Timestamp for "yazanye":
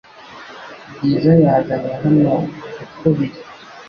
1.43-1.91